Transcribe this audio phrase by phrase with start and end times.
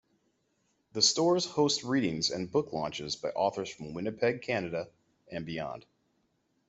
[0.93, 4.89] The stores host readings and book launches by authors from Winnipeg, Canada
[5.31, 5.85] and beyond.